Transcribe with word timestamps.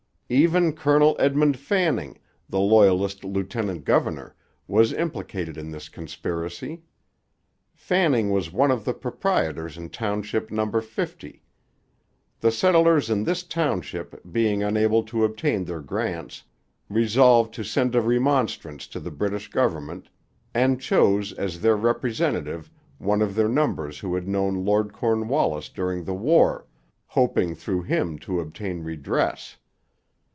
Even 0.33 0.71
Colonel 0.71 1.17
Edmund 1.19 1.59
Fanning, 1.59 2.17
the 2.47 2.57
Loyalist 2.61 3.25
lieutenant 3.25 3.83
governor, 3.83 4.33
was 4.65 4.93
implicated 4.93 5.57
in 5.57 5.71
this 5.71 5.89
conspiracy. 5.89 6.83
Fanning 7.75 8.29
was 8.31 8.49
one 8.49 8.71
of 8.71 8.85
the 8.85 8.93
proprietors 8.93 9.77
in 9.77 9.89
Township 9.89 10.49
No. 10.49 10.71
50. 10.79 11.43
The 12.39 12.49
settlers 12.49 13.09
in 13.09 13.25
this 13.25 13.43
township, 13.43 14.21
being 14.31 14.63
unable 14.63 15.03
to 15.03 15.25
obtain 15.25 15.65
their 15.65 15.81
grants, 15.81 16.43
resolved 16.87 17.53
to 17.55 17.65
send 17.65 17.93
a 17.93 17.99
remonstrance 18.01 18.87
to 18.87 19.01
the 19.01 19.11
British 19.11 19.49
government, 19.49 20.07
and 20.53 20.79
chose 20.79 21.33
as 21.33 21.59
their 21.59 21.75
representative 21.75 22.71
one 22.99 23.21
of 23.21 23.35
their 23.35 23.49
number 23.49 23.91
who 23.91 24.15
had 24.15 24.29
known 24.29 24.63
Lord 24.63 24.93
Cornwallis 24.93 25.67
during 25.67 26.05
the 26.05 26.13
war, 26.15 26.65
hoping 27.07 27.53
through 27.53 27.81
him 27.81 28.17
to 28.19 28.39
obtain 28.39 28.81
redress. 28.81 29.57